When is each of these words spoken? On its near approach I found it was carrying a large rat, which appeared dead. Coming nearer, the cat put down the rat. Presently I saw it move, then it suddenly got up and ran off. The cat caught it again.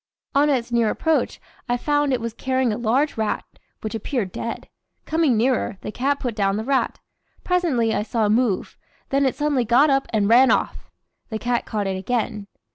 On 0.33 0.49
its 0.49 0.71
near 0.71 0.89
approach 0.89 1.39
I 1.69 1.77
found 1.77 2.11
it 2.11 2.19
was 2.19 2.33
carrying 2.33 2.73
a 2.73 2.77
large 2.79 3.17
rat, 3.17 3.45
which 3.81 3.93
appeared 3.93 4.31
dead. 4.31 4.67
Coming 5.05 5.37
nearer, 5.37 5.77
the 5.81 5.91
cat 5.91 6.19
put 6.19 6.33
down 6.35 6.57
the 6.57 6.63
rat. 6.63 6.97
Presently 7.43 7.93
I 7.93 8.01
saw 8.01 8.25
it 8.25 8.29
move, 8.29 8.79
then 9.09 9.27
it 9.27 9.35
suddenly 9.35 9.63
got 9.63 9.91
up 9.91 10.07
and 10.11 10.27
ran 10.27 10.49
off. 10.49 10.89
The 11.29 11.37
cat 11.37 11.67
caught 11.67 11.85
it 11.85 11.97
again. 11.99 12.47